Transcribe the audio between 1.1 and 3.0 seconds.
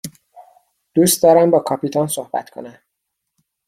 دارم با کاپیتان صحبت کنم.